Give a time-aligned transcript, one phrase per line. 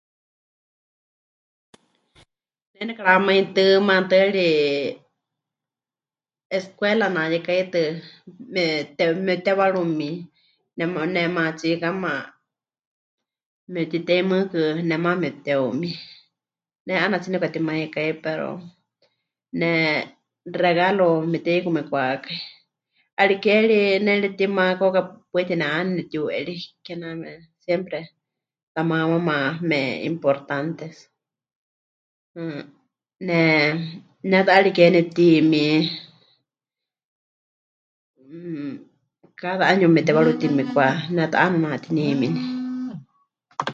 [2.75, 4.47] Ne nekaramaitɨ́ maatɨari,
[6.57, 7.81] escuela ne'ayekaitɨ,
[8.53, 8.63] me...
[8.97, 9.03] te...
[9.25, 10.09] mepɨtewarumi,
[10.77, 10.99] nema...
[11.15, 12.11] nemaatsikama
[13.73, 15.89] memɨtitei mɨɨkɨ nemaama mepɨteumi,
[16.85, 18.49] ne 'aana 'aatsí nepɨkatimaikái pero
[19.59, 19.69] ne...
[20.63, 22.39] regalo mepɨte'ikumikwákai,
[23.19, 26.55] 'ariké ri nepɨretima kauka paɨ tine'ane nepɨtiu'eri,
[26.85, 27.29] kename
[27.65, 27.99] siempre
[28.73, 29.35] tamaamáma
[29.69, 30.97] me'importantes,
[32.37, 32.61] mmm.
[33.27, 33.39] Ne...
[34.29, 35.65] ne ta 'ariké nepɨtimi,
[38.31, 38.75] mmm,
[39.41, 42.41] cada año memɨtewarutimikwa, ne ta 'aana natinimini.